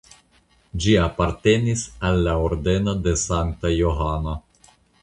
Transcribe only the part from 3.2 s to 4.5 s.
Sankta Johano.